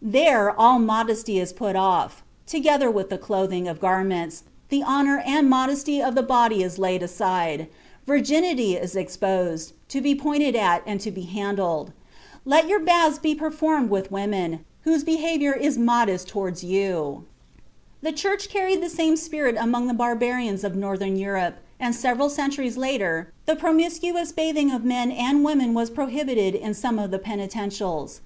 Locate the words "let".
12.46-12.66